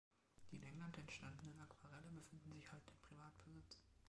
Die 0.49 0.55
in 0.55 0.63
England 0.63 0.97
entstandenen 0.97 1.59
Aquarelle 1.59 2.09
befinden 2.09 2.51
sich 2.53 2.65
heute 2.71 2.89
in 2.89 2.99
Privatbesitz. 3.01 3.77